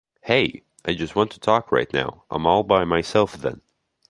[0.23, 3.61] Hey, I just want to talk right now, I'm all by myself then.